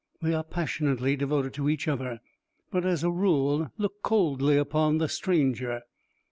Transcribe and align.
They 0.19 0.33
are 0.33 0.43
passionately 0.43 1.15
devoted 1.15 1.53
to 1.53 1.69
each 1.69 1.87
other, 1.87 2.21
but 2.71 2.87
as 2.87 3.03
a 3.03 3.11
rule 3.11 3.71
look 3.77 4.01
coldly 4.01 4.57
upon 4.57 4.97
the 4.97 5.07
stranger. 5.07 5.83